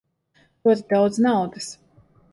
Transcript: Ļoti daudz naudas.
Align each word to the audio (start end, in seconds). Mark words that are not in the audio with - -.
Ļoti 0.69 0.87
daudz 0.95 1.21
naudas. 1.27 1.71